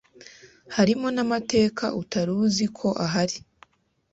[0.75, 3.37] harimo n’amateka utaruzi ko ahari